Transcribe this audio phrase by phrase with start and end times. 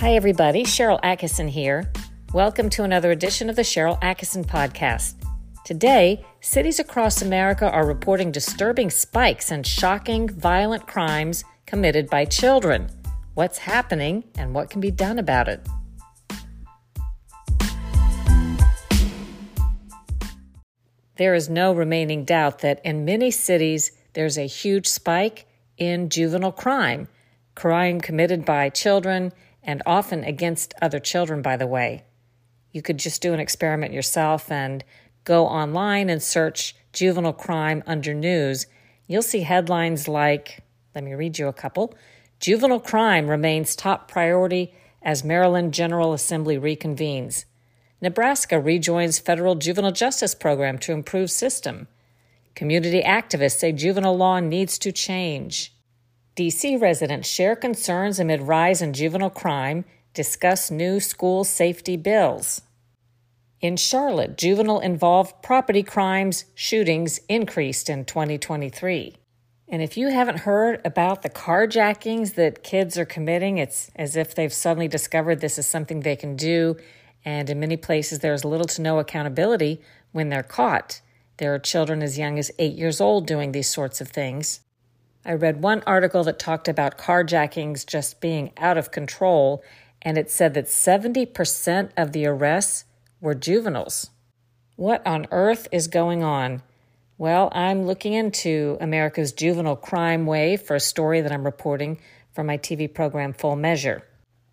[0.00, 0.64] Hi, everybody.
[0.64, 1.92] Sharyl Attkisson here.
[2.32, 5.16] Welcome to another edition of the Sharyl Attkisson Podcast.
[5.66, 12.88] Today, cities across America are reporting disturbing spikes and shocking, violent crimes committed by children.
[13.34, 15.68] What's happening and what can be done about it?
[21.18, 26.52] There is no remaining doubt that in many cities there's a huge spike in juvenile
[26.52, 27.08] crime,
[27.54, 29.30] crime committed by children
[29.62, 32.04] and often against other children, by the way.
[32.72, 34.84] You could just do an experiment yourself and
[35.24, 38.66] go online and search juvenile crime under news.
[39.06, 40.62] You'll see headlines like,
[40.94, 41.94] let me read you a couple
[42.40, 47.44] Juvenile crime remains top priority as Maryland General Assembly reconvenes.
[48.00, 51.86] Nebraska rejoins federal juvenile justice program to improve system.
[52.54, 55.74] Community activists say juvenile law needs to change.
[56.36, 62.62] DC residents share concerns amid rise in juvenile crime, discuss new school safety bills.
[63.60, 69.16] In Charlotte, juvenile involved property crimes shootings increased in 2023.
[69.68, 74.34] And if you haven't heard about the carjackings that kids are committing, it's as if
[74.34, 76.76] they've suddenly discovered this is something they can do.
[77.24, 79.80] And in many places, there's little to no accountability
[80.12, 81.02] when they're caught.
[81.36, 84.60] There are children as young as eight years old doing these sorts of things.
[85.24, 89.62] I read one article that talked about carjackings just being out of control,
[90.00, 92.86] and it said that 70% of the arrests
[93.20, 94.10] were juveniles.
[94.76, 96.62] What on earth is going on?
[97.18, 102.00] Well, I'm looking into America's juvenile crime wave for a story that I'm reporting
[102.32, 104.02] for my TV program Full Measure.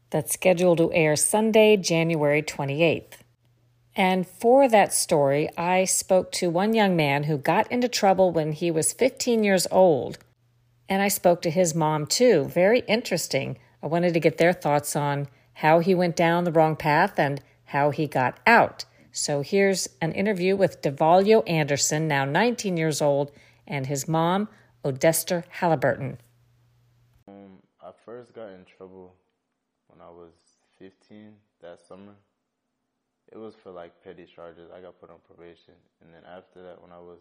[0.09, 3.19] That's scheduled to air Sunday, January 28th.
[3.95, 8.51] And for that story, I spoke to one young man who got into trouble when
[8.51, 10.17] he was 15 years old
[10.89, 12.45] and I spoke to his mom too.
[12.45, 13.57] Very interesting.
[13.81, 17.41] I wanted to get their thoughts on how he went down the wrong path and
[17.65, 18.85] how he got out.
[19.11, 23.31] So here's an interview with Devalio Anderson, now 19 years old,
[23.65, 24.47] and his mom,
[24.85, 26.19] Odester Halliburton.
[27.27, 29.15] Um, I first got in trouble
[29.87, 30.33] when I was
[30.79, 32.13] 15 that summer.
[33.31, 34.69] It was for like petty charges.
[34.71, 35.73] I got put on probation.
[36.01, 37.19] And then after that, when I was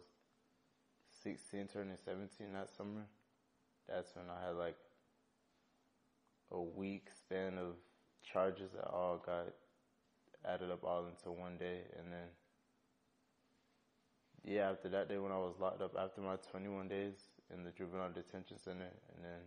[1.22, 3.06] 16, turning 17 that summer,
[3.88, 4.76] that's when I had like
[6.50, 7.74] a week span of
[8.22, 9.47] charges that all got
[10.44, 12.28] added up all into one day and then
[14.44, 17.14] yeah after that day when I was locked up after my 21 days
[17.52, 19.41] in the juvenile detention center and then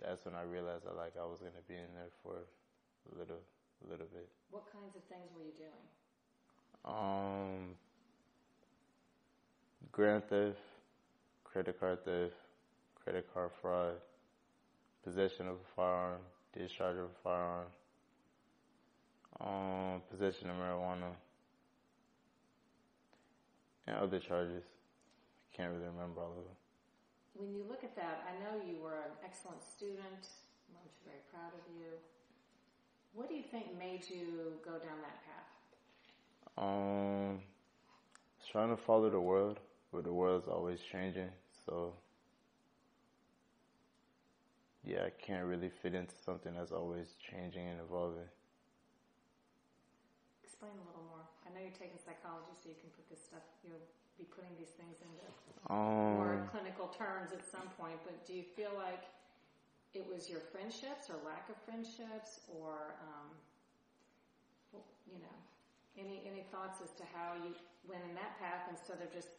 [0.00, 3.18] that's when I realized that like I was going to be in there for a
[3.18, 3.40] little
[3.84, 4.28] a little bit.
[4.50, 5.84] What kinds of things were you doing?
[6.84, 7.76] Um
[9.92, 10.58] grand theft,
[11.44, 12.34] credit card theft,
[13.04, 13.94] credit card fraud,
[15.04, 16.20] possession of a firearm,
[16.56, 17.66] discharge of a firearm,
[19.40, 21.12] um, possession of marijuana,
[23.86, 24.64] and other charges.
[25.52, 26.56] I can't really remember all of them.
[27.34, 30.28] When you look at that, I know you were an excellent student.
[30.70, 31.90] I'm very proud of you.
[33.12, 35.44] What do you think made you go down that path?
[36.56, 37.40] Um,
[38.50, 39.58] trying to follow the world,
[39.92, 41.28] but the world's always changing.
[41.66, 41.92] So
[44.84, 48.28] yeah, I can't really fit into something that's always changing and evolving.
[50.44, 51.24] Explain a little more.
[51.44, 53.80] I know you're taking psychology, so you can put this stuff, you'll
[54.20, 55.26] be putting these things into
[55.72, 59.08] um, more clinical terms at some point, but do you feel like
[59.96, 63.32] it was your friendships or lack of friendships or, um,
[65.08, 65.36] you know,
[65.96, 67.54] any, any thoughts as to how you
[67.88, 69.30] went in that path instead of just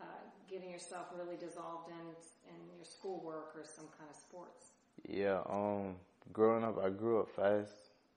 [0.00, 0.04] uh,
[0.48, 2.06] getting yourself really dissolved in
[2.48, 4.72] in your schoolwork or some kind of sports?
[5.08, 5.96] Yeah, um,
[6.32, 7.72] growing up, I grew up fast.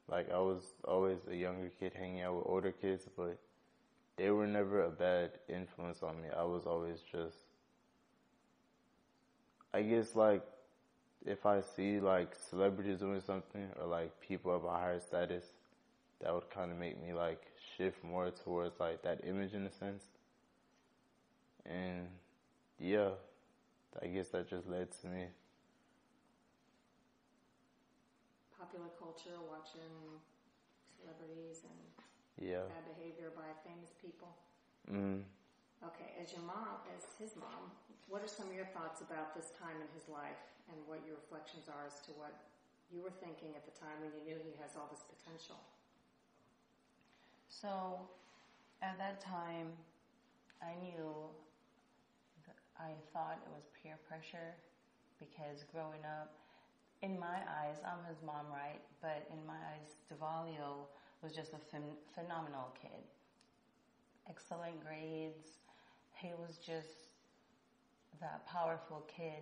[0.09, 3.37] Like I was always a younger kid hanging out with older kids, but
[4.17, 6.27] they were never a bad influence on me.
[6.35, 7.37] I was always just,
[9.73, 10.43] I guess like
[11.25, 15.45] if I see like celebrities doing something or like people of a higher status,
[16.21, 17.41] that would kind of make me like
[17.77, 20.03] shift more towards like that image in a sense.
[21.65, 22.07] And
[22.79, 23.09] yeah,
[24.01, 25.25] I guess that just led to me.
[28.57, 30.21] Popular culture, watching
[30.97, 31.79] celebrities and
[32.37, 32.65] yeah.
[32.69, 34.33] bad behavior by famous people.
[34.89, 35.25] Mm.
[35.81, 37.73] Okay, as your mom, as his mom,
[38.05, 41.17] what are some of your thoughts about this time in his life and what your
[41.17, 42.33] reflections are as to what
[42.93, 45.57] you were thinking at the time when you knew he has all this potential?
[47.49, 48.05] So,
[48.81, 49.73] at that time,
[50.61, 51.29] I knew
[52.81, 54.57] I thought it was peer pressure
[55.19, 56.33] because growing up,
[57.01, 58.81] in my eyes, I'm his mom, right?
[59.01, 60.89] But in my eyes, Devalio
[61.21, 63.05] was just a phen- phenomenal kid.
[64.29, 65.61] Excellent grades.
[66.13, 67.09] He was just
[68.19, 69.41] that powerful kid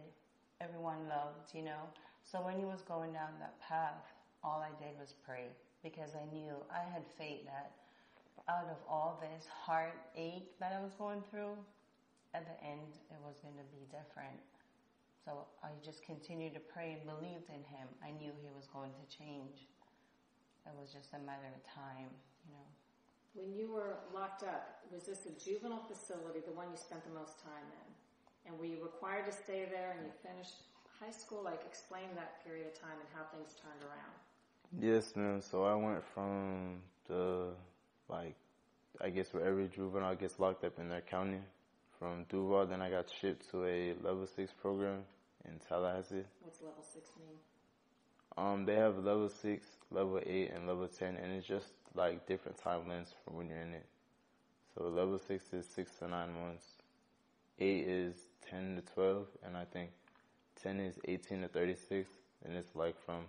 [0.62, 1.88] everyone loved, you know.
[2.24, 4.04] So when he was going down that path,
[4.44, 5.48] all I did was pray
[5.84, 7.72] because I knew I had faith that
[8.48, 11.56] out of all this heartache that I was going through,
[12.34, 14.38] at the end it was going to be different.
[15.26, 17.88] So I just continued to pray and believed in him.
[18.02, 19.68] I knew he was going to change.
[20.66, 22.10] It was just a matter of time,
[22.46, 22.68] you know.
[23.34, 27.14] When you were locked up, was this a juvenile facility, the one you spent the
[27.14, 27.90] most time in?
[28.50, 30.66] And were you required to stay there and you finished
[31.00, 31.44] high school?
[31.44, 34.16] Like, explain that period of time and how things turned around.
[34.82, 35.42] Yes, ma'am.
[35.42, 37.50] So I went from the,
[38.10, 38.36] like,
[39.02, 41.40] I guess where every juvenile gets locked up in their county.
[42.00, 45.02] From Duval, then I got shipped to a level six program
[45.46, 46.24] in Tallahassee.
[46.42, 47.38] What's level six mean?
[48.38, 52.58] Um, they have level six, level eight, and level ten, and it's just like different
[52.58, 53.86] timelines for when you're in it.
[54.74, 56.64] So level six is six to nine months.
[57.60, 58.16] Eight is
[58.50, 59.90] ten to twelve, and I think
[60.62, 62.10] ten is eighteen to thirty-six,
[62.46, 63.26] and it's like from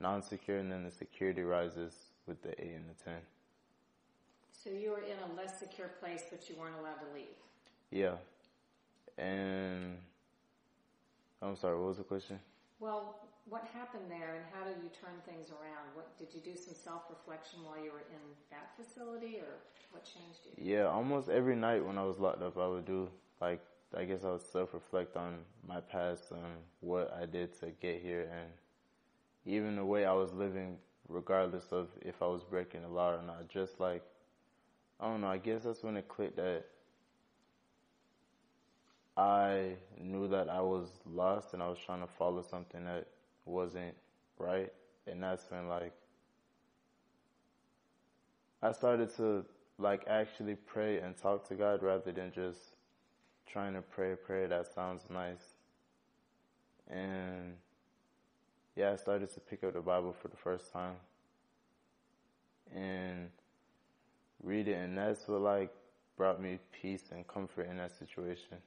[0.00, 1.92] non-secure, and then the security rises
[2.28, 3.20] with the eight and the ten.
[4.52, 7.34] So you were in a less secure place, but you weren't allowed to leave.
[7.90, 8.16] Yeah,
[9.18, 9.96] and
[11.40, 11.78] I'm sorry.
[11.78, 12.38] What was the question?
[12.80, 13.16] Well,
[13.48, 15.94] what happened there and how did you turn things around?
[15.94, 19.62] What did you do some self-reflection while you were in that facility or
[19.92, 20.74] what changed you?
[20.74, 23.08] Yeah, almost every night when I was locked up, I would do
[23.40, 23.60] like
[23.96, 28.28] I guess I would self-reflect on my past and what I did to get here
[28.32, 28.50] and
[29.44, 30.76] even the way I was living
[31.08, 33.48] regardless of if I was breaking the law or not.
[33.48, 34.02] Just like
[34.98, 36.64] I don't know, I guess that's when it clicked that
[39.16, 43.06] I knew that I was lost and I was trying to follow something that
[43.46, 43.94] wasn't
[44.38, 44.72] right.
[45.06, 45.94] And that's when like
[48.62, 49.44] I started to
[49.78, 52.58] like actually pray and talk to God rather than just
[53.46, 55.56] trying to pray a prayer that sounds nice.
[56.88, 57.54] And
[58.74, 60.96] yeah, I started to pick up the Bible for the first time
[62.74, 63.30] and
[64.42, 65.72] read it and that's what like
[66.16, 68.58] brought me peace and comfort in that situation.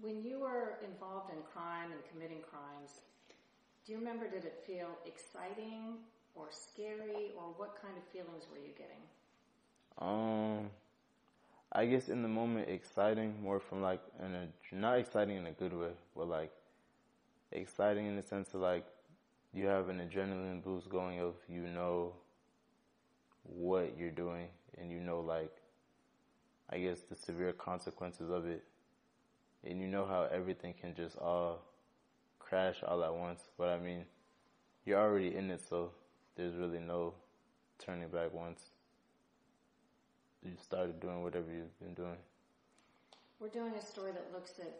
[0.00, 3.00] When you were involved in crime and committing crimes,
[3.84, 5.98] do you remember, did it feel exciting
[6.34, 9.02] or scary or what kind of feelings were you getting?
[9.98, 10.70] Um,
[11.72, 15.52] I guess in the moment exciting, more from like, in a, not exciting in a
[15.52, 16.52] good way, but like
[17.52, 18.86] exciting in the sense of like
[19.52, 22.12] you have an adrenaline boost going of you know
[23.42, 24.48] what you're doing
[24.78, 25.56] and you know like
[26.70, 28.62] I guess the severe consequences of it
[29.64, 31.60] and you know how everything can just all
[32.38, 33.48] crash all at once.
[33.56, 34.04] But I mean,
[34.84, 35.92] you're already in it, so
[36.36, 37.14] there's really no
[37.78, 38.70] turning back once
[40.42, 42.18] you started doing whatever you've been doing.
[43.40, 44.70] We're doing a story that looks at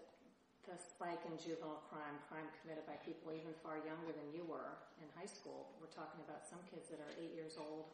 [0.67, 4.77] the spike in juvenile crime, crime committed by people even far younger than you were
[5.01, 5.73] in high school.
[5.81, 7.91] We're talking about some kids that are eight years old,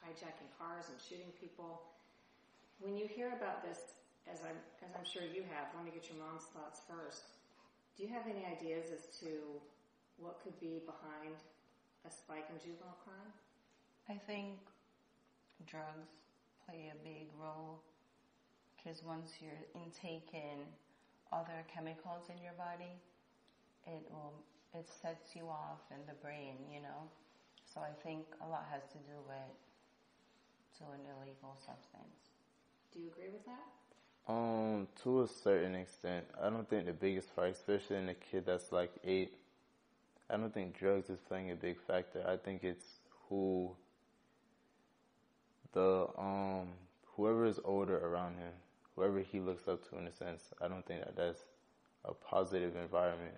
[0.00, 1.84] hijacking cars and shooting people.
[2.80, 3.94] When you hear about this,
[4.30, 7.36] as I'm, as I'm sure you have, let me get your mom's thoughts first.
[7.96, 9.60] Do you have any ideas as to
[10.18, 11.36] what could be behind
[12.06, 13.32] a spike in juvenile crime?
[14.08, 14.58] I think
[15.66, 16.12] drugs
[16.66, 17.80] play a big role
[18.76, 20.66] because once you're intaking
[21.32, 23.00] other chemicals in your body,
[23.86, 24.34] it will
[24.74, 27.06] it sets you off in the brain, you know.
[27.62, 29.54] So I think a lot has to do with
[30.78, 32.34] to an illegal substance.
[32.92, 33.83] Do you agree with that?
[34.26, 38.46] Um, to a certain extent, I don't think the biggest part, especially in a kid
[38.46, 39.34] that's like eight,
[40.30, 42.24] I don't think drugs is playing a big factor.
[42.26, 42.86] I think it's
[43.28, 43.70] who
[45.72, 46.68] the um
[47.16, 48.52] whoever is older around him,
[48.96, 50.54] whoever he looks up to in a sense.
[50.60, 51.44] I don't think that that's
[52.06, 53.36] a positive environment.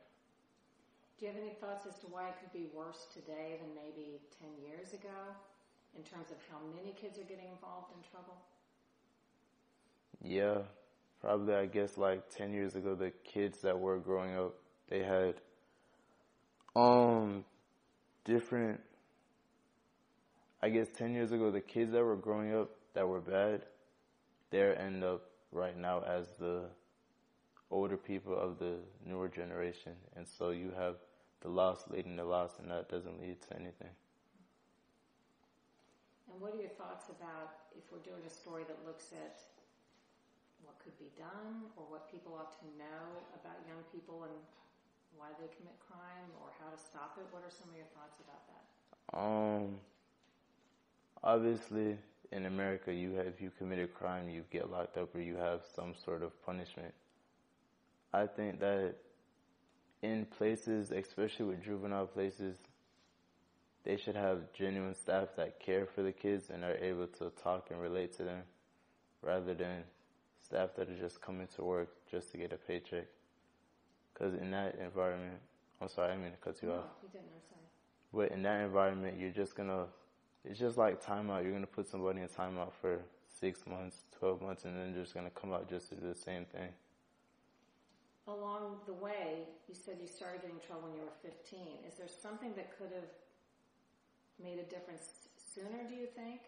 [1.18, 4.20] Do you have any thoughts as to why it could be worse today than maybe
[4.38, 5.32] 10 years ago
[5.96, 8.36] in terms of how many kids are getting involved in trouble?
[10.28, 10.62] Yeah,
[11.20, 14.54] probably I guess like 10 years ago, the kids that were growing up,
[14.88, 15.34] they had,
[16.74, 17.44] um,
[18.24, 18.80] different,
[20.60, 23.62] I guess 10 years ago, the kids that were growing up that were bad,
[24.50, 26.64] they end up right now as the
[27.70, 29.92] older people of the newer generation.
[30.16, 30.96] And so you have
[31.40, 33.94] the lost leading the lost and that doesn't lead to anything.
[36.32, 39.38] And what are your thoughts about if we're doing a story that looks at
[40.66, 44.34] what could be done or what people ought to know about young people and
[45.16, 47.26] why they commit crime or how to stop it?
[47.30, 48.62] What are some of your thoughts about that?
[49.16, 49.78] Um,
[51.22, 51.96] obviously,
[52.32, 55.36] in America, you have, if you commit a crime, you get locked up or you
[55.36, 56.92] have some sort of punishment.
[58.12, 58.94] I think that
[60.02, 62.56] in places, especially with juvenile places,
[63.84, 67.68] they should have genuine staff that care for the kids and are able to talk
[67.70, 68.42] and relate to them
[69.22, 69.84] rather than
[70.46, 73.06] staff that are just coming to work just to get a paycheck.
[74.12, 75.38] Because in that environment,
[75.80, 76.84] I'm sorry, I mean to cut you no, off.
[77.02, 77.26] you didn't.
[77.34, 77.66] I'm sorry.
[78.12, 79.86] But in that environment, you're just gonna,
[80.44, 81.42] it's just like timeout.
[81.42, 85.30] You're gonna put somebody in timeout for six months, 12 months, and then just gonna
[85.30, 86.70] come out just to do the same thing.
[88.28, 91.86] Along the way, you said you started getting in trouble when you were 15.
[91.86, 93.10] Is there something that could have
[94.42, 96.40] made a difference sooner, do you think?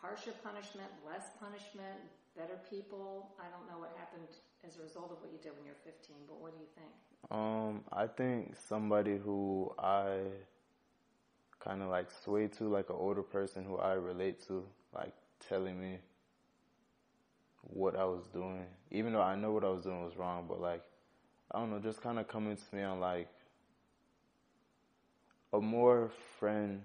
[0.00, 2.00] Harsher punishment, less punishment,
[2.36, 3.30] better people?
[3.38, 4.28] I don't know what happened
[4.66, 6.70] as a result of what you did when you were 15, but what do you
[6.74, 6.90] think?
[7.30, 10.18] Um, I think somebody who I
[11.60, 14.64] kind of like sway to, like an older person who I relate to,
[14.94, 15.14] like
[15.48, 15.98] telling me
[17.62, 20.60] what I was doing, even though I know what I was doing was wrong, but
[20.60, 20.82] like,
[21.50, 23.28] I don't know, just kind of coming to me on like
[25.52, 26.82] a more friend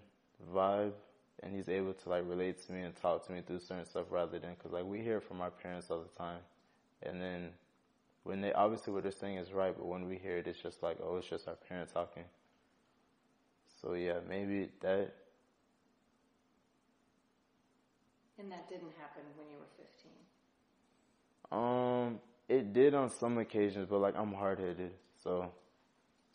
[0.54, 0.94] vibe,
[1.44, 4.06] and he's able to like relate to me and talk to me through certain stuff
[4.10, 6.40] rather than, cause like we hear from our parents all the time,
[7.04, 7.50] and then
[8.24, 10.84] when they, obviously what they're saying is right, but when we hear it, it's just
[10.84, 12.26] like, oh, it's just our parent talking.
[13.82, 15.14] So yeah, maybe that,
[18.38, 20.12] And that didn't happen when you were 15.
[21.52, 24.92] Um, it did on some occasions, but like I'm hard headed,
[25.22, 25.52] so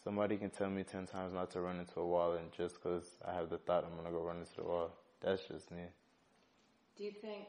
[0.05, 3.17] somebody can tell me ten times not to run into a wall, and just because
[3.25, 5.89] I have the thought I'm gonna go run into the wall, that's just me.
[6.97, 7.49] Do you think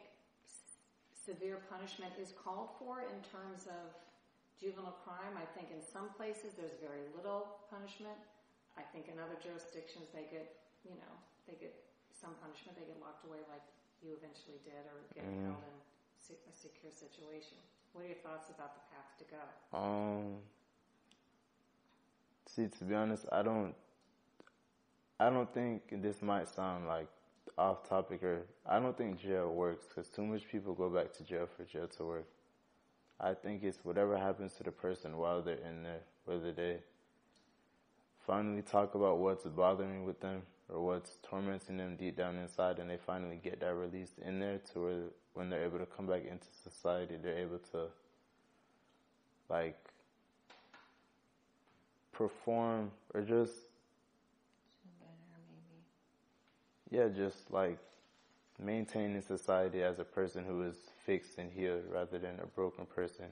[1.14, 3.92] severe punishment is called for in terms of
[4.58, 5.36] juvenile crime?
[5.36, 8.18] I think in some places there's very little punishment.
[8.80, 11.14] I think in other jurisdictions they get, you know,
[11.48, 11.76] they get
[12.10, 12.80] some punishment.
[12.80, 13.64] They get locked away like
[14.02, 15.52] you eventually did, or get Mhm.
[15.52, 15.78] held in
[16.50, 17.58] a secure situation.
[17.94, 19.44] What are your thoughts about the path to go?
[19.78, 20.42] Um,
[22.56, 23.74] see, to be honest, I don't,
[25.20, 27.08] I don't think this might sound like
[27.58, 31.24] off topic or I don't think jail works because too much people go back to
[31.24, 32.26] jail for jail to work.
[33.20, 36.80] I think it's whatever happens to the person while they're in there, whether they
[38.26, 42.90] finally talk about what's bothering with them or what's tormenting them deep down inside and
[42.90, 46.26] they finally get that released in there to where when they're able to come back
[46.26, 47.88] into society, they're able to
[49.50, 49.78] like
[52.18, 53.54] perform or just
[55.00, 55.84] better, maybe.
[56.90, 57.78] yeah, just like
[58.60, 63.26] maintaining society as a person who is fixed and healed rather than a broken person.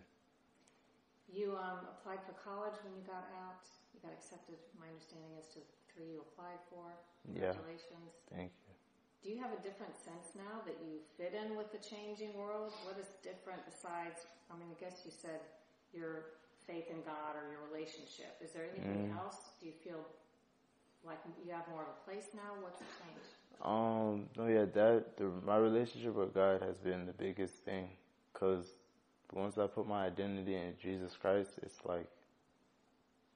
[1.32, 3.66] You um, applied for college when you got out.
[3.96, 4.60] You got accepted.
[4.78, 5.60] My understanding is to
[5.90, 6.94] three you applied for.
[7.26, 7.56] Yeah.
[7.58, 8.12] Congratulations.
[8.30, 8.74] Thank you.
[9.24, 12.76] Do you have a different sense now that you fit in with the changing world?
[12.84, 15.40] What is different besides, I mean, I guess you said
[15.96, 18.38] your faith in God or your relationship.
[18.42, 19.18] Is there anything Mm.
[19.18, 19.38] else?
[19.60, 20.06] Do you feel
[21.06, 22.56] like you have more of a place now?
[22.62, 23.30] What's changed?
[23.62, 27.90] Um, no, yeah, that the, my relationship with God has been the biggest thing,
[28.34, 28.74] cause
[29.32, 32.08] once I put my identity in Jesus Christ, it's like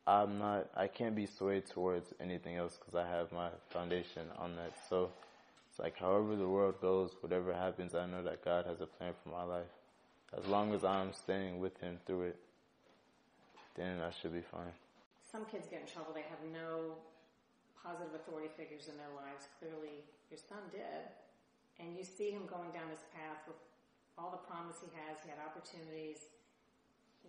[0.05, 4.55] I'm not, I can't be swayed towards anything else, cause I have my foundation on
[4.55, 4.71] that.
[4.89, 5.11] So
[5.69, 9.13] it's like, however the world goes, whatever happens, I know that God has a plan
[9.21, 9.67] for my life.
[10.37, 12.39] As long as I'm staying with Him through it,
[13.77, 14.73] then I should be fine.
[15.21, 16.11] Some kids get in trouble.
[16.11, 16.97] They have no
[17.77, 19.45] positive authority figures in their lives.
[19.61, 20.01] Clearly,
[20.33, 21.13] your son did.
[21.77, 23.61] And you see him going down this path with
[24.17, 25.21] all the promise he has.
[25.21, 26.33] He had opportunities.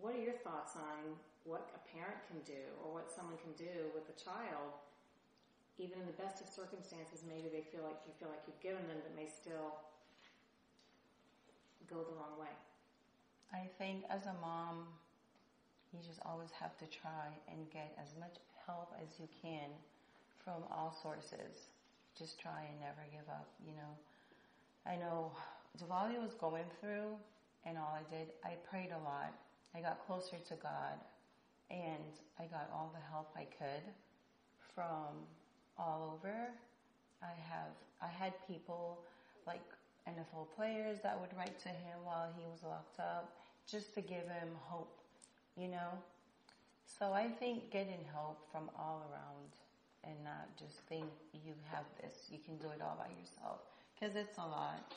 [0.00, 3.92] What are your thoughts on what a parent can do or what someone can do
[3.92, 4.72] with a child?
[5.76, 8.82] Even in the best of circumstances, maybe they feel like you feel like you've given
[8.88, 9.78] them, but may still
[11.86, 12.50] go the wrong way.
[13.52, 14.88] I think as a mom,
[15.92, 19.70] you just always have to try and get as much help as you can
[20.44, 21.68] from all sources.
[22.18, 23.92] Just try and never give up, you know.
[24.86, 25.32] I know
[25.78, 27.16] Devalio was going through
[27.64, 29.32] and all I did, I prayed a lot.
[29.74, 30.98] I got closer to God
[31.70, 33.84] and I got all the help I could
[34.74, 35.26] from
[35.78, 36.48] all over.
[37.22, 39.00] I have, I had people
[39.46, 39.62] like
[40.08, 43.36] NFL players that would write to him while he was locked up
[43.70, 44.97] just to give him hope,
[45.58, 45.90] you know?
[46.86, 49.52] So I think getting help from all around
[50.04, 53.60] and not just think you have this, you can do it all by yourself.
[54.00, 54.92] Cause it's a lot.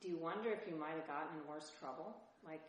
[0.00, 2.16] Do you wonder if you might have gotten in worse trouble?
[2.44, 2.62] Like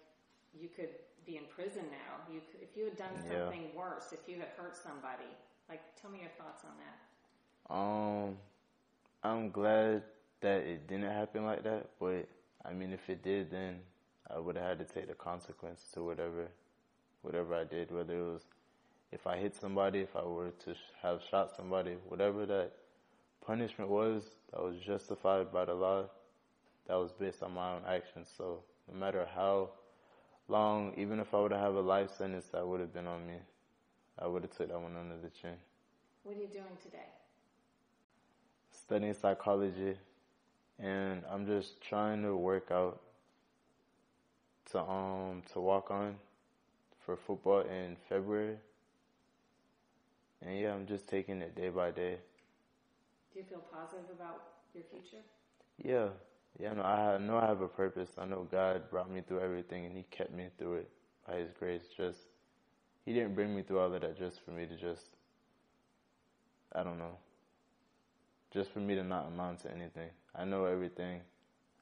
[0.54, 0.90] you could
[1.26, 2.34] be in prison now.
[2.34, 3.46] You, if you had done Yeah.
[3.46, 5.32] something worse, if you had hurt somebody,
[5.70, 7.74] like, tell me your thoughts on that.
[7.74, 8.38] Um,
[9.24, 10.04] I'm glad
[10.40, 12.28] that it didn't happen like that, but
[12.64, 13.80] I mean, if it did, then
[14.30, 16.48] I would have had to take the consequence to whatever,
[17.28, 17.92] whatever I did.
[17.92, 18.46] Whether it was
[19.12, 22.72] if I hit somebody, if I were to sh- have shot somebody, whatever that
[23.46, 26.06] punishment was, that was justified by the law.
[26.88, 28.30] That was based on my own actions.
[28.38, 29.70] So no matter how
[30.48, 33.38] long, even if I would have a life sentence, that would have been on me.
[34.20, 35.56] I would have took that one under the chin.
[36.24, 37.10] What are you doing today?
[38.88, 39.98] studying psychology
[40.80, 43.02] and I'm just trying to work out
[44.72, 46.16] to um to walk on
[47.08, 48.58] for football in February.
[50.42, 52.18] And yeah, I'm just taking it day by day.
[53.34, 54.42] Do you feel positive about
[54.76, 55.24] your future?
[55.84, 56.10] Yeah.
[56.60, 58.10] Yeah, no, I know I have a purpose.
[58.18, 60.90] I know God brought me through everything and he kept me through it
[61.26, 61.84] by his grace.
[61.96, 62.20] Just
[63.06, 65.06] he didn't bring me through all of that just for me to just
[66.74, 67.18] I don't know.
[68.52, 70.10] Just for me to not amount to anything.
[70.36, 71.22] I know everything.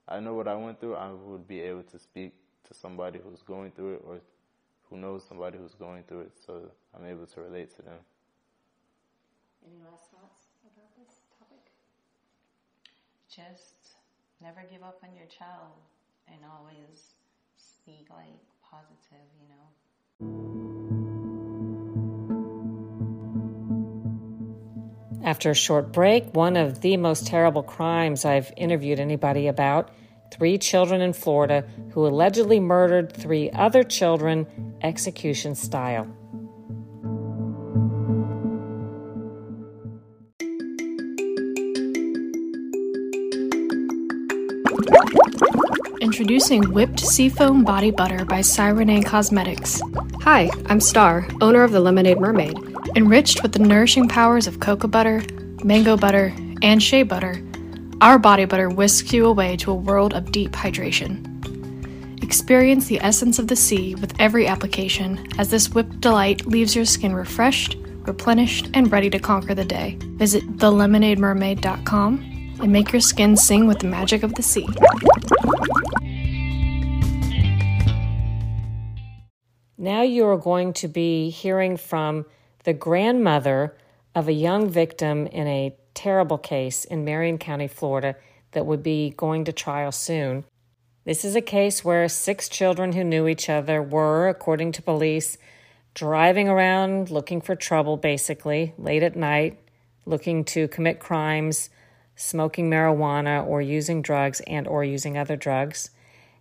[0.08, 0.96] I know what I went through.
[0.96, 2.34] I would be able to speak
[2.68, 4.20] to somebody who's going through it or
[4.96, 7.98] who knows somebody who's going through it so I'm able to relate to them.
[9.66, 11.72] Any last thoughts about this topic?
[13.30, 13.98] Just
[14.42, 15.74] never give up on your child
[16.28, 17.16] and always
[17.58, 19.68] speak like positive, you know.
[25.24, 29.90] After a short break, one of the most terrible crimes I've interviewed anybody about
[30.36, 34.46] three children in Florida who allegedly murdered three other children
[34.82, 36.08] execution style.
[46.02, 49.82] Introducing Whipped Seafoam Body Butter by Cyrene Cosmetics.
[50.22, 52.58] Hi, I'm Star, owner of the Lemonade Mermaid.
[52.96, 55.24] Enriched with the nourishing powers of cocoa butter,
[55.64, 57.42] mango butter, and shea butter,
[58.02, 61.32] our body butter whisks you away to a world of deep hydration.
[62.22, 66.86] Experience the essence of the sea with every application as this whipped delight leaves your
[66.86, 69.98] skin refreshed, replenished, and ready to conquer the day.
[70.18, 74.68] Visit thelemonademermaid.com and make your skin sing with the magic of the sea.
[79.78, 82.26] Now you are going to be hearing from
[82.64, 83.78] the grandmother
[84.16, 88.16] of a young victim in a terrible case in Marion County, Florida,
[88.52, 90.46] that would be going to trial soon.
[91.06, 95.38] This is a case where six children who knew each other were, according to police,
[95.94, 99.60] driving around looking for trouble, basically, late at night,
[100.06, 101.70] looking to commit crimes,
[102.16, 105.90] smoking marijuana or using drugs and or using other drugs.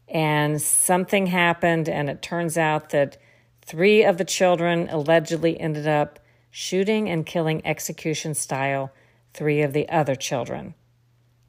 [0.09, 3.17] And something happened and it turns out that
[3.63, 6.19] three of the children allegedly ended up
[6.51, 8.93] shooting and killing execution style
[9.35, 10.75] three of the other children.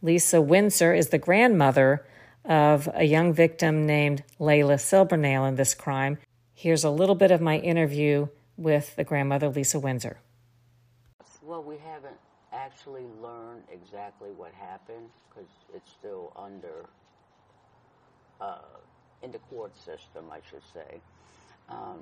[0.02, 2.06] Lisa Windsor is the grandmother
[2.44, 6.18] of a young victim named Layla Silvernail in this crime.
[6.54, 10.18] Here's a little bit of my interview with the grandmother, Lisa Windsor.
[11.42, 12.18] Well, we haven't
[12.54, 16.86] actually learned exactly what happened because it's still under,
[18.42, 18.60] uh,
[19.22, 21.02] in the court system, I should say.
[21.70, 22.00] Um,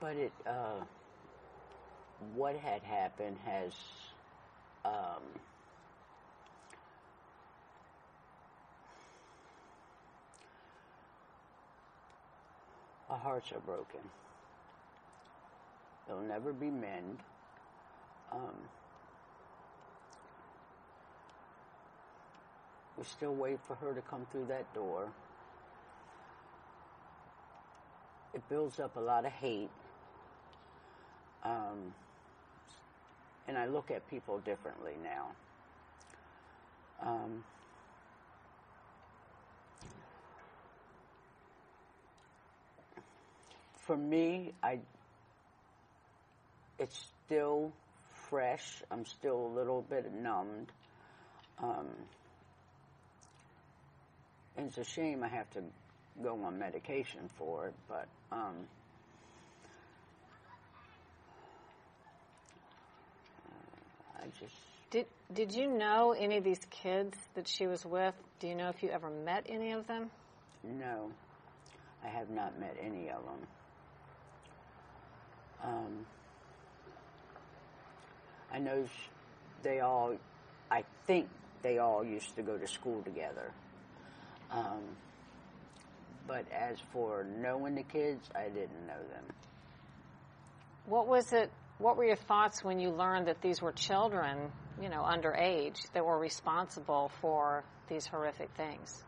[0.00, 0.84] but it, uh,
[2.34, 3.72] what had happened has,
[4.84, 5.22] um,
[13.10, 14.00] our hearts are broken.
[16.06, 17.18] They'll never be mend.
[18.32, 18.56] Um,
[22.96, 25.08] we still wait for her to come through that door.
[28.34, 29.70] It builds up a lot of hate.
[31.44, 31.94] Um,
[33.48, 35.28] and I look at people differently now.
[37.02, 37.44] Um,
[43.86, 44.78] for me, I
[46.78, 47.72] it's still
[48.28, 48.82] fresh.
[48.90, 50.72] I'm still a little bit numbed.
[51.62, 51.86] Um,
[54.56, 55.62] and it's a shame I have to
[56.22, 58.66] go on medication for it, but um,
[64.22, 64.54] I just
[64.90, 68.14] Did Did you know any of these kids that she was with?
[68.40, 70.10] Do you know if you ever met any of them?
[70.64, 71.10] no,
[72.04, 73.46] I have not met any of them.
[75.64, 76.06] Um,
[78.52, 78.84] I know
[79.62, 80.16] they all,
[80.70, 81.28] I think
[81.62, 83.52] they all used to go to school together.
[84.50, 84.82] Um,
[86.26, 89.24] But as for knowing the kids, I didn't know them.
[90.86, 91.50] What was it?
[91.82, 96.04] What were your thoughts when you learned that these were children, you know, underage, that
[96.04, 99.02] were responsible for these horrific things?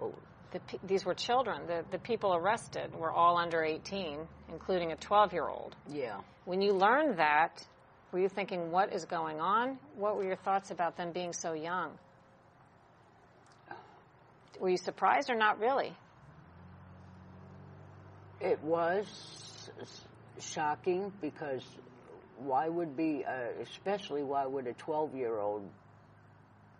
[0.00, 0.14] Oh,
[0.52, 1.66] The, these were children.
[1.66, 4.20] The, the people arrested were all under 18,
[4.52, 5.74] including a 12 year old.
[5.90, 6.20] yeah.
[6.44, 7.66] When you learned that,
[8.12, 9.76] were you thinking, what is going on?
[9.96, 11.90] What were your thoughts about them being so young?
[14.60, 15.92] Were you surprised or not really?
[18.40, 19.70] It was
[20.40, 21.62] shocking because
[22.36, 25.68] why would be, uh, especially why would a 12 year old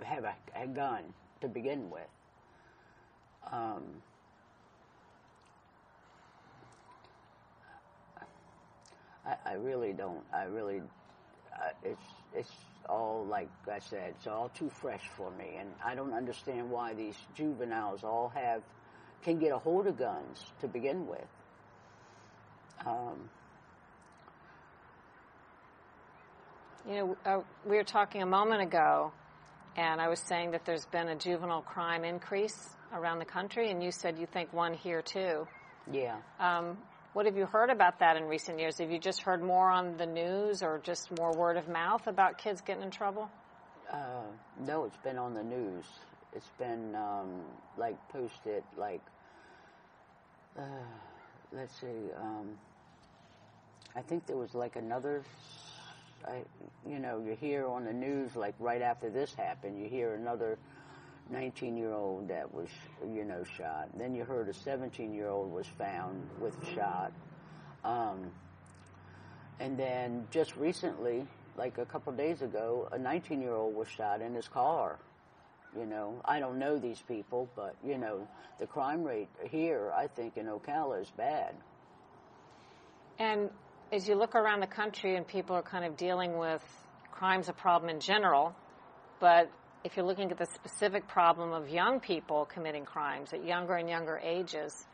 [0.02, 1.02] have a, a gun
[1.40, 2.02] to begin with?
[3.52, 3.82] Um,
[9.26, 10.24] I, I really don't.
[10.32, 12.52] I really, uh, it's it's
[12.88, 14.14] all like I said.
[14.16, 18.62] It's all too fresh for me, and I don't understand why these juveniles all have
[19.22, 21.26] can get a hold of guns to begin with.
[22.86, 23.30] Um,
[26.86, 29.12] You know, uh, we were talking a moment ago,
[29.76, 33.82] and I was saying that there's been a juvenile crime increase around the country, and
[33.82, 35.46] you said you think one here too.
[35.90, 36.16] yeah.
[36.38, 36.76] Um,
[37.14, 38.78] what have you heard about that in recent years?
[38.78, 42.38] Have you just heard more on the news or just more word of mouth about
[42.38, 43.30] kids getting in trouble?
[43.90, 44.24] Uh,
[44.66, 45.84] no, it's been on the news.
[46.32, 47.40] It's been um,
[47.78, 49.00] like posted like
[50.58, 50.62] uh,
[51.52, 52.10] let's see.
[52.20, 52.50] Um,
[53.94, 55.22] I think there was like another.
[56.26, 56.42] I,
[56.88, 60.58] you know, you hear on the news like right after this happened, you hear another
[61.32, 62.68] 19-year-old that was,
[63.06, 63.88] you know, shot.
[63.96, 67.12] Then you heard a 17-year-old was found with a shot.
[67.84, 68.30] Um,
[69.60, 74.20] and then just recently, like a couple days ago, a 19 year old was shot
[74.20, 74.98] in his car.
[75.76, 80.06] You know, I don't know these people, but, you know, the crime rate here, I
[80.06, 81.54] think, in Ocala is bad.
[83.18, 83.50] And
[83.94, 86.62] as you look around the country and people are kind of dealing with
[87.12, 88.54] crime's a problem in general,
[89.20, 89.48] but
[89.84, 93.88] if you're looking at the specific problem of young people committing crimes at younger and
[93.88, 94.84] younger ages,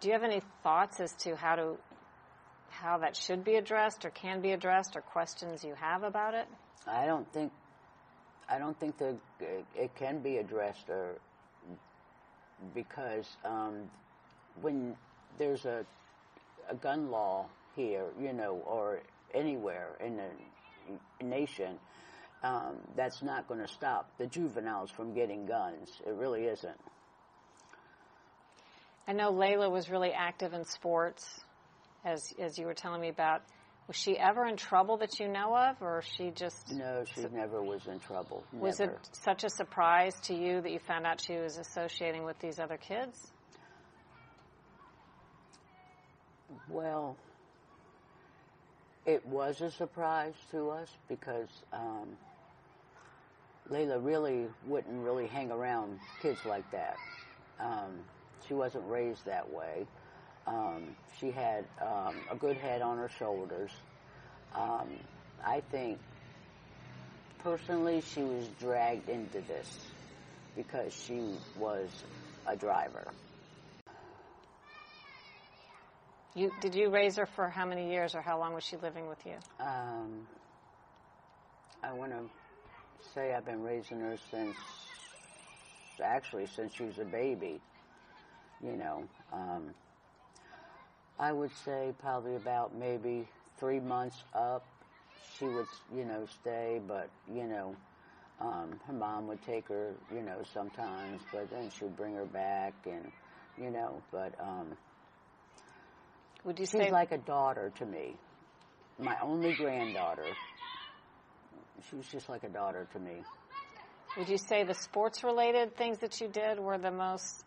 [0.00, 1.76] do you have any thoughts as to how to
[2.70, 6.46] how that should be addressed or can be addressed or questions you have about it?
[6.86, 7.52] I don't think,
[8.48, 9.16] I don't think that
[9.76, 11.16] it, can be addressed or
[12.74, 13.90] because um,
[14.60, 14.96] when
[15.38, 15.84] there's a,
[16.70, 19.00] a gun law here, you know, or
[19.34, 21.78] anywhere in the nation,
[22.42, 25.90] um, that's not going to stop the juveniles from getting guns.
[26.06, 26.78] It really isn't.
[29.06, 31.40] I know Layla was really active in sports,
[32.04, 33.42] as as you were telling me about.
[33.88, 37.62] Was she ever in trouble that you know of, or she just No, she never
[37.62, 38.44] was in trouble.
[38.52, 38.92] was never.
[38.92, 42.60] it such a surprise to you that you found out she was associating with these
[42.60, 43.32] other kids?
[46.68, 47.16] Well,
[49.06, 52.08] it was a surprise to us because um,
[53.70, 56.98] Layla really wouldn't really hang around kids like that.
[57.58, 57.98] Um,
[58.46, 59.86] she wasn't raised that way.
[60.46, 60.82] Um,
[61.18, 63.70] she had um, a good head on her shoulders.
[64.54, 64.88] Um,
[65.44, 65.98] I think,
[67.38, 69.78] personally, she was dragged into this
[70.56, 71.20] because she
[71.58, 71.88] was
[72.46, 73.06] a driver.
[76.34, 79.06] You did you raise her for how many years, or how long was she living
[79.06, 79.34] with you?
[79.60, 80.26] Um,
[81.82, 82.22] I want to
[83.14, 84.56] say I've been raising her since,
[86.02, 87.60] actually, since she was a baby.
[88.64, 89.74] You know, um,
[91.18, 94.64] I would say probably about maybe three months up,
[95.38, 97.76] she would, you know, stay, but, you know,
[98.40, 102.72] um, her mom would take her, you know, sometimes, but then she'd bring her back
[102.86, 103.10] and,
[103.60, 104.76] you know, but, um,
[106.44, 108.16] Would you She's say like a daughter to me.
[108.98, 110.36] My only granddaughter.
[111.88, 113.22] She was just like a daughter to me.
[114.16, 117.44] would you say the sports related things that you did were the most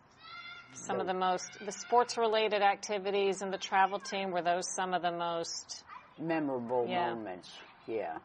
[0.72, 4.92] some of the most the sports related activities and the travel team were those some
[4.94, 5.84] of the most
[6.18, 7.10] Memorable Yeah.
[7.12, 7.50] moments,
[7.86, 8.16] yeah,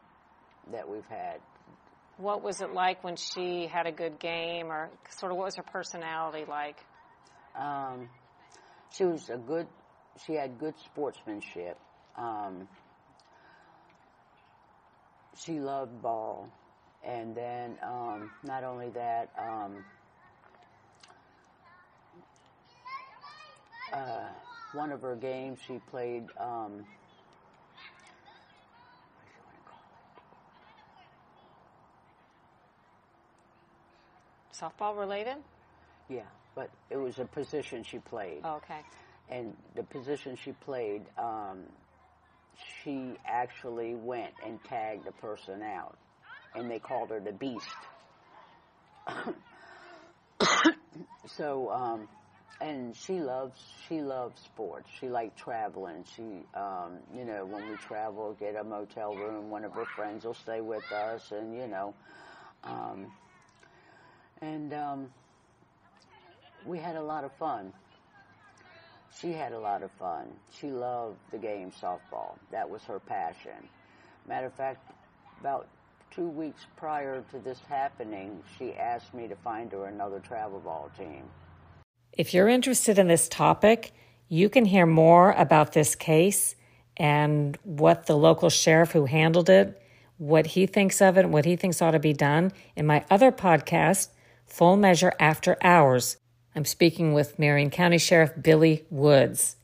[0.70, 1.40] that we've had.
[2.16, 5.56] what was it like when she had a good game or sort of what was
[5.56, 6.76] her personality like?
[7.54, 8.08] Um,
[8.92, 9.66] she was a good.
[10.18, 11.78] She had good sportsmanship.
[12.16, 12.68] Um,
[15.36, 16.48] she loved ball,
[17.04, 19.30] and then um, not only that.
[19.38, 19.84] Um,
[23.92, 24.28] uh,
[24.72, 26.24] one of her games, she played.
[26.38, 26.84] Um, what
[29.26, 29.80] do you want to call
[34.92, 34.96] it?
[34.96, 35.36] Softball related?
[36.08, 36.22] Yeah,
[36.54, 38.40] but it was a position she played.
[38.44, 38.80] Oh, okay.
[39.32, 41.60] And the position she played, um,
[42.82, 45.96] she actually went and tagged the person out,
[46.54, 47.66] and they called her the Beast.
[51.26, 52.08] so, um,
[52.60, 54.86] and she loves she loves sports.
[55.00, 56.04] She liked traveling.
[56.14, 59.48] She, um, you know, when we travel, get a motel room.
[59.48, 61.94] One of her friends will stay with us, and you know,
[62.64, 63.10] um,
[64.42, 65.10] and um,
[66.66, 67.72] we had a lot of fun.
[69.20, 70.26] She had a lot of fun.
[70.50, 72.36] She loved the game softball.
[72.50, 73.68] That was her passion.
[74.26, 74.90] Matter of fact,
[75.40, 75.68] about
[76.10, 80.90] two weeks prior to this happening, she asked me to find her another travel ball
[80.96, 81.24] team.
[82.12, 83.92] If you're interested in this topic,
[84.28, 86.56] you can hear more about this case
[86.96, 89.80] and what the local sheriff who handled it,
[90.18, 93.32] what he thinks of it, what he thinks ought to be done in my other
[93.32, 94.08] podcast,
[94.46, 96.18] Full Measure After Hours.
[96.54, 99.56] I'm speaking with Marion County Sheriff Billy Woods.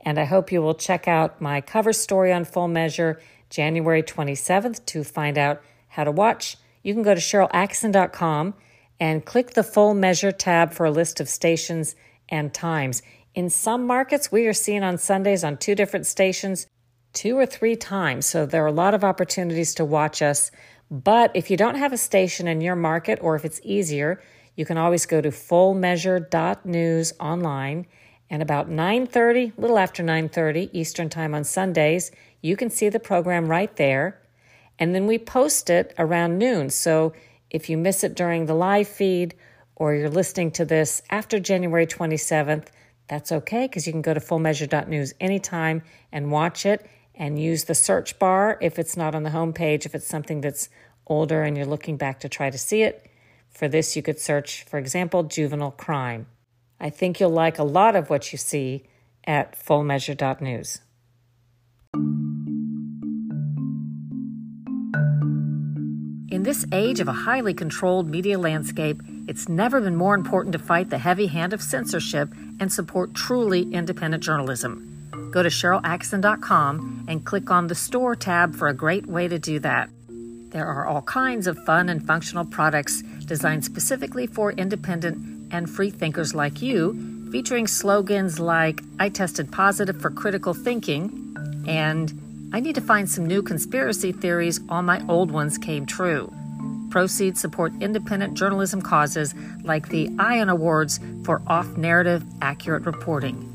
[0.00, 4.84] And I hope you will check out my cover story on Full Measure January 27th
[4.86, 6.56] to find out how to watch.
[6.82, 8.54] You can go to SharylAttkisson.com
[8.98, 11.94] and click the Full Measure tab for a list of stations
[12.28, 13.02] and times.
[13.34, 16.66] In some markets, we are seen on Sundays on two different stations,
[17.12, 18.26] two or three times.
[18.26, 20.50] So there are a lot of opportunities to watch us.
[20.90, 24.20] But if you don't have a station in your market, or if it's easier,
[24.56, 27.86] you can always go to fullmeasure.news online
[28.32, 32.10] and about 9:30, little after 9:30 Eastern Time on Sundays,
[32.40, 34.18] you can see the program right there.
[34.78, 36.70] And then we post it around noon.
[36.70, 37.12] So
[37.50, 39.34] if you miss it during the live feed
[39.76, 42.68] or you're listening to this after January 27th,
[43.06, 47.74] that's okay because you can go to fullmeasure.news anytime and watch it and use the
[47.74, 50.70] search bar if it's not on the homepage, if it's something that's
[51.06, 53.06] older and you're looking back to try to see it.
[53.52, 56.26] For this, you could search, for example, juvenile crime.
[56.80, 58.84] I think you'll like a lot of what you see
[59.24, 60.80] at fullmeasure.news.
[66.32, 70.58] In this age of a highly controlled media landscape, it's never been more important to
[70.58, 74.88] fight the heavy hand of censorship and support truly independent journalism.
[75.30, 79.58] Go to SharylAttkisson.com and click on the Store tab for a great way to do
[79.60, 79.90] that.
[80.08, 85.90] There are all kinds of fun and functional products designed specifically for independent and free
[85.90, 92.12] thinkers like you, featuring slogans like I tested positive for critical thinking and
[92.52, 96.32] I need to find some new conspiracy theories, all my old ones came true.
[96.90, 103.48] Proceeds support independent journalism causes like the ION Awards for off narrative, accurate reporting.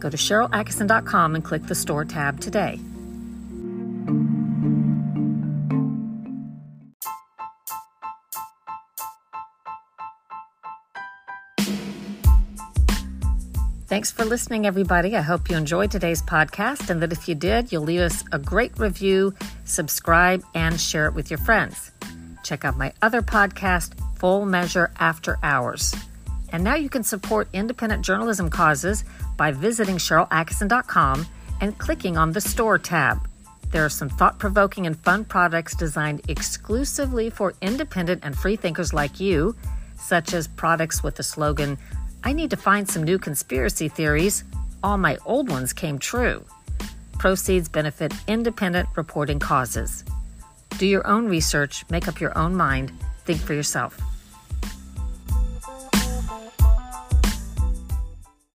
[0.00, 2.80] Go to SharylAttkisson.com and click the Store tab today.
[13.90, 15.16] Thanks for listening, everybody.
[15.16, 18.38] I hope you enjoyed today's podcast and that if you did, you'll leave us a
[18.38, 21.90] great review, subscribe, and share it with your friends.
[22.44, 25.92] Check out my other podcast, Full Measure After Hours.
[26.50, 29.02] And now you can support independent journalism causes
[29.36, 31.26] by visiting SharylAttkisson.com
[31.60, 33.18] and clicking on the Store tab.
[33.72, 38.92] There are some thought provoking and fun products designed exclusively for independent and free thinkers
[38.92, 39.56] like you,
[39.98, 41.76] such as products with the slogan,
[42.22, 44.44] I need to find some new conspiracy theories.
[44.82, 46.44] All my old ones came true.
[47.18, 50.04] Proceeds benefit independent reporting causes.
[50.78, 52.92] Do your own research, make up your own mind,
[53.24, 53.98] think for yourself.